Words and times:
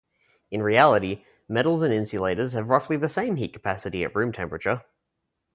In 0.49 0.63
reality, 0.63 1.23
metals 1.47 1.83
and 1.83 1.93
insulators 1.93 2.53
have 2.53 2.69
roughly 2.69 2.97
the 2.97 3.07
same 3.07 3.35
heat 3.35 3.53
capacity 3.53 4.03
at 4.03 4.15
room 4.15 4.31
temperature. 4.33 4.81